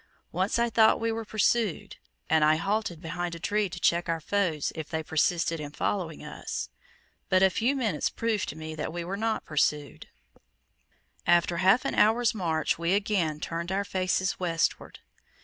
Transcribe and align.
Once 0.31 0.57
I 0.57 0.71
thought 0.71 0.99
we 0.99 1.11
were 1.11 1.25
pursued, 1.25 1.97
and 2.27 2.43
I 2.43 2.55
halted 2.55 3.03
behind 3.03 3.35
a 3.35 3.39
tree 3.39 3.69
to 3.69 3.79
check 3.79 4.09
our 4.09 4.19
foes 4.19 4.71
if 4.73 4.89
they 4.89 5.03
persisted 5.03 5.59
in 5.59 5.73
following 5.73 6.23
us; 6.25 6.69
but 7.29 7.43
a 7.43 7.51
few 7.51 7.75
minutes 7.75 8.09
proved 8.09 8.49
to 8.49 8.55
me 8.55 8.73
that 8.73 8.91
we 8.91 9.03
were 9.03 9.15
not 9.15 9.45
pursued, 9.45 10.07
After 11.27 11.57
half 11.57 11.85
an 11.85 11.93
hour's 11.93 12.33
march 12.33 12.79
we 12.79 12.93
again 12.95 13.39
turned 13.39 13.71
our 13.71 13.85
faces 13.85 14.39
westward. 14.39 15.01